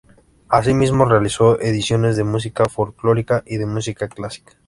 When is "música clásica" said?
3.67-4.53